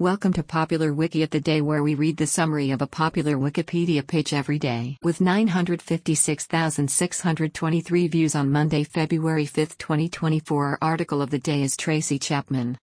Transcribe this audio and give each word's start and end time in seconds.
Welcome 0.00 0.32
to 0.32 0.42
Popular 0.42 0.92
Wiki 0.92 1.22
of 1.22 1.30
the 1.30 1.38
Day, 1.38 1.60
where 1.60 1.84
we 1.84 1.94
read 1.94 2.16
the 2.16 2.26
summary 2.26 2.72
of 2.72 2.82
a 2.82 2.86
popular 2.88 3.36
Wikipedia 3.36 4.04
page 4.04 4.34
every 4.34 4.58
day. 4.58 4.98
With 5.04 5.20
956,623 5.20 8.08
views 8.08 8.34
on 8.34 8.50
Monday, 8.50 8.82
February 8.82 9.46
5, 9.46 9.78
2024, 9.78 10.66
our 10.66 10.78
article 10.82 11.22
of 11.22 11.30
the 11.30 11.38
day 11.38 11.62
is 11.62 11.76
Tracy 11.76 12.18
Chapman. 12.18 12.76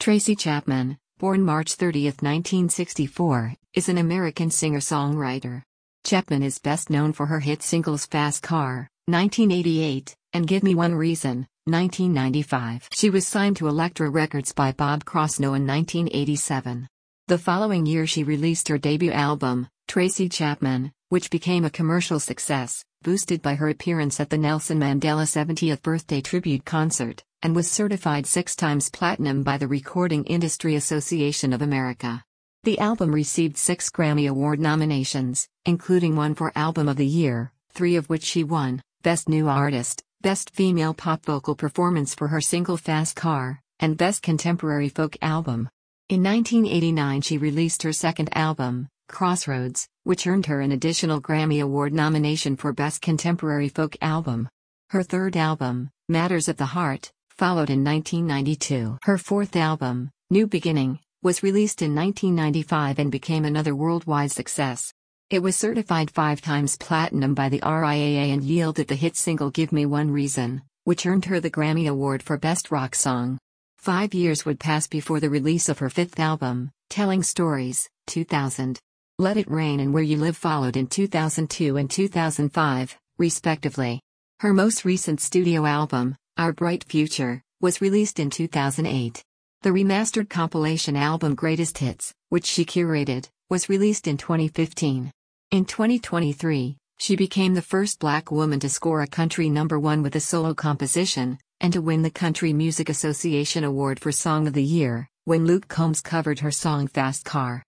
Tracy 0.00 0.34
Chapman, 0.34 0.98
born 1.20 1.44
March 1.44 1.74
30, 1.74 2.06
1964, 2.06 3.54
is 3.74 3.88
an 3.88 3.98
American 3.98 4.50
singer 4.50 4.80
songwriter. 4.80 5.62
Chapman 6.02 6.42
is 6.42 6.58
best 6.58 6.90
known 6.90 7.12
for 7.12 7.26
her 7.26 7.38
hit 7.38 7.62
singles 7.62 8.04
Fast 8.04 8.42
Car, 8.42 8.90
1988, 9.06 10.16
and 10.32 10.48
Give 10.48 10.64
Me 10.64 10.74
One 10.74 10.96
Reason, 10.96 11.46
1995. 11.66 12.88
She 12.92 13.10
was 13.10 13.26
signed 13.26 13.56
to 13.56 13.68
Elektra 13.68 14.08
Records 14.08 14.52
by 14.52 14.72
Bob 14.72 15.04
Krasnow 15.04 15.56
in 15.56 15.66
1987. 15.66 16.88
The 17.28 17.38
following 17.38 17.86
year 17.86 18.06
she 18.06 18.24
released 18.24 18.68
her 18.68 18.78
debut 18.78 19.12
album, 19.12 19.68
Tracy 19.86 20.28
Chapman, 20.28 20.92
which 21.10 21.30
became 21.30 21.64
a 21.64 21.70
commercial 21.70 22.20
success, 22.20 22.84
boosted 23.02 23.42
by 23.42 23.54
her 23.54 23.68
appearance 23.68 24.20
at 24.20 24.30
the 24.30 24.38
Nelson 24.38 24.78
Mandela 24.78 25.24
70th 25.24 25.82
birthday 25.82 26.20
tribute 26.20 26.64
concert, 26.64 27.22
and 27.42 27.54
was 27.56 27.70
certified 27.70 28.26
six 28.26 28.54
times 28.54 28.90
platinum 28.90 29.42
by 29.42 29.58
the 29.58 29.68
Recording 29.68 30.24
Industry 30.24 30.74
Association 30.76 31.52
of 31.52 31.62
America. 31.62 32.22
The 32.64 32.78
album 32.78 33.12
received 33.12 33.56
six 33.56 33.90
Grammy 33.90 34.28
Award 34.28 34.60
nominations, 34.60 35.48
including 35.64 36.14
one 36.14 36.34
for 36.34 36.52
Album 36.54 36.88
of 36.88 36.96
the 36.96 37.06
Year, 37.06 37.52
three 37.72 37.96
of 37.96 38.08
which 38.08 38.22
she 38.22 38.44
won 38.44 38.82
Best 39.02 39.28
New 39.28 39.48
Artist, 39.48 40.02
Best 40.22 40.50
Female 40.50 40.92
Pop 40.92 41.24
Vocal 41.24 41.54
Performance 41.54 42.14
for 42.14 42.28
her 42.28 42.42
single 42.42 42.76
Fast 42.76 43.16
Car, 43.16 43.62
and 43.78 43.96
Best 43.96 44.22
Contemporary 44.22 44.90
Folk 44.90 45.16
Album. 45.22 45.70
In 46.10 46.22
1989, 46.22 47.22
she 47.22 47.38
released 47.38 47.82
her 47.84 47.92
second 47.94 48.28
album, 48.36 48.88
Crossroads, 49.08 49.88
which 50.04 50.26
earned 50.26 50.44
her 50.44 50.60
an 50.60 50.72
additional 50.72 51.22
Grammy 51.22 51.62
Award 51.62 51.94
nomination 51.94 52.54
for 52.54 52.74
Best 52.74 53.00
Contemporary 53.00 53.70
Folk 53.70 53.96
Album. 54.02 54.46
Her 54.90 55.02
third 55.02 55.38
album, 55.38 55.88
Matters 56.10 56.48
of 56.48 56.58
the 56.58 56.66
Heart, 56.66 57.10
followed 57.30 57.70
in 57.70 57.82
1992. 57.82 58.98
Her 59.04 59.16
fourth 59.16 59.56
album, 59.56 60.10
New 60.28 60.46
Beginning, 60.46 60.98
was 61.22 61.42
released 61.42 61.80
in 61.80 61.94
1995 61.94 62.98
and 62.98 63.10
became 63.10 63.46
another 63.46 63.74
worldwide 63.74 64.32
success. 64.32 64.92
It 65.30 65.44
was 65.44 65.54
certified 65.54 66.10
five 66.10 66.40
times 66.40 66.76
platinum 66.76 67.34
by 67.34 67.48
the 67.48 67.60
RIAA 67.60 68.32
and 68.34 68.42
yielded 68.42 68.88
the 68.88 68.96
hit 68.96 69.14
single 69.14 69.48
Give 69.48 69.70
Me 69.70 69.86
One 69.86 70.10
Reason, 70.10 70.62
which 70.82 71.06
earned 71.06 71.26
her 71.26 71.38
the 71.38 71.52
Grammy 71.52 71.88
Award 71.88 72.20
for 72.20 72.36
Best 72.36 72.72
Rock 72.72 72.96
Song. 72.96 73.38
Five 73.78 74.12
years 74.12 74.44
would 74.44 74.58
pass 74.58 74.88
before 74.88 75.20
the 75.20 75.30
release 75.30 75.68
of 75.68 75.78
her 75.78 75.88
fifth 75.88 76.18
album, 76.18 76.72
Telling 76.88 77.22
Stories, 77.22 77.88
2000. 78.08 78.80
Let 79.20 79.36
It 79.36 79.48
Rain 79.48 79.78
and 79.78 79.94
Where 79.94 80.02
You 80.02 80.16
Live 80.16 80.36
followed 80.36 80.76
in 80.76 80.88
2002 80.88 81.76
and 81.76 81.88
2005, 81.88 82.98
respectively. 83.16 84.00
Her 84.40 84.52
most 84.52 84.84
recent 84.84 85.20
studio 85.20 85.64
album, 85.64 86.16
Our 86.38 86.52
Bright 86.52 86.82
Future, 86.82 87.40
was 87.60 87.80
released 87.80 88.18
in 88.18 88.30
2008. 88.30 89.22
The 89.62 89.70
remastered 89.70 90.28
compilation 90.28 90.96
album 90.96 91.36
Greatest 91.36 91.78
Hits, 91.78 92.12
which 92.30 92.46
she 92.46 92.64
curated, 92.64 93.28
was 93.48 93.68
released 93.68 94.08
in 94.08 94.16
2015. 94.16 95.12
In 95.50 95.64
2023, 95.64 96.76
she 97.00 97.16
became 97.16 97.54
the 97.54 97.60
first 97.60 97.98
black 97.98 98.30
woman 98.30 98.60
to 98.60 98.68
score 98.68 99.02
a 99.02 99.08
country 99.08 99.50
number 99.50 99.80
one 99.80 100.00
with 100.00 100.14
a 100.14 100.20
solo 100.20 100.54
composition, 100.54 101.40
and 101.60 101.72
to 101.72 101.82
win 101.82 102.02
the 102.02 102.10
Country 102.10 102.52
Music 102.52 102.88
Association 102.88 103.64
Award 103.64 103.98
for 103.98 104.12
Song 104.12 104.46
of 104.46 104.52
the 104.52 104.62
Year, 104.62 105.08
when 105.24 105.46
Luke 105.46 105.66
Combs 105.66 106.00
covered 106.02 106.38
her 106.38 106.52
song 106.52 106.86
Fast 106.86 107.24
Car. 107.24 107.64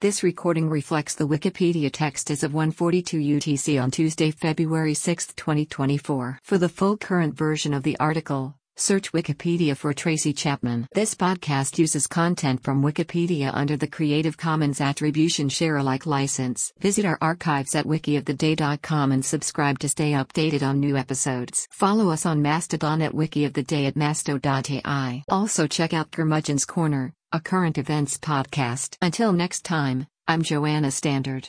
This 0.00 0.24
recording 0.24 0.68
reflects 0.68 1.14
the 1.14 1.28
Wikipedia 1.28 1.88
text 1.92 2.32
as 2.32 2.42
of 2.42 2.50
1:42 2.50 3.20
UTC 3.36 3.80
on 3.80 3.92
Tuesday, 3.92 4.32
February 4.32 4.94
6, 4.94 5.28
2024. 5.36 6.40
For 6.42 6.58
the 6.58 6.68
full 6.68 6.96
current 6.96 7.36
version 7.36 7.72
of 7.74 7.84
the 7.84 7.96
article, 8.00 8.56
Search 8.76 9.12
Wikipedia 9.12 9.76
for 9.76 9.92
Tracy 9.92 10.32
Chapman. 10.32 10.88
This 10.94 11.14
podcast 11.14 11.78
uses 11.78 12.06
content 12.06 12.62
from 12.62 12.82
Wikipedia 12.82 13.50
under 13.52 13.76
the 13.76 13.86
Creative 13.86 14.36
Commons 14.36 14.80
Attribution 14.80 15.48
Share 15.48 15.76
Alike 15.76 16.06
license. 16.06 16.72
Visit 16.80 17.04
our 17.04 17.18
archives 17.20 17.74
at 17.74 17.86
wikioftheday.com 17.86 19.12
and 19.12 19.24
subscribe 19.24 19.78
to 19.80 19.88
stay 19.88 20.12
updated 20.12 20.62
on 20.62 20.80
new 20.80 20.96
episodes. 20.96 21.68
Follow 21.70 22.10
us 22.10 22.24
on 22.24 22.42
Mastodon 22.42 23.02
at 23.02 23.12
wikioftheday 23.12 23.86
at 23.88 23.94
masto.ai. 23.94 25.22
Also 25.28 25.66
check 25.66 25.92
out 25.92 26.10
Curmudgeon's 26.10 26.64
Corner, 26.64 27.12
a 27.32 27.40
current 27.40 27.78
events 27.78 28.18
podcast. 28.18 28.96
Until 29.02 29.32
next 29.32 29.64
time, 29.64 30.06
I'm 30.28 30.42
Joanna 30.42 30.90
Standard. 30.92 31.40